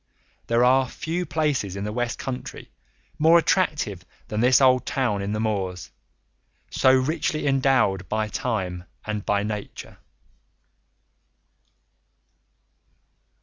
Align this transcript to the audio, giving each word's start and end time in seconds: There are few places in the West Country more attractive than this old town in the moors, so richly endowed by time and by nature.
There 0.47 0.63
are 0.63 0.89
few 0.89 1.27
places 1.27 1.75
in 1.75 1.83
the 1.83 1.93
West 1.93 2.17
Country 2.17 2.71
more 3.19 3.37
attractive 3.37 4.03
than 4.29 4.39
this 4.41 4.59
old 4.59 4.83
town 4.83 5.21
in 5.21 5.31
the 5.31 5.39
moors, 5.39 5.91
so 6.71 6.91
richly 6.91 7.45
endowed 7.45 8.09
by 8.09 8.27
time 8.27 8.85
and 9.05 9.23
by 9.23 9.43
nature. 9.43 9.99